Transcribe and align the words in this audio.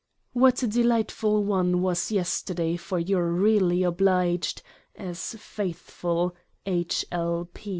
■— 0.01 0.03
What 0.33 0.63
a 0.63 0.67
delightful 0.67 1.43
one 1.43 1.83
was 1.83 2.11
yesterday 2.11 2.75
for 2.75 2.97
your 2.97 3.29
really 3.31 3.83
obliged, 3.83 4.63
as 4.95 5.35
faithful 5.37 6.35
H. 6.65 7.05
L. 7.11 7.47